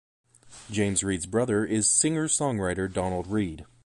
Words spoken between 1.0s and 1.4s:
Reid's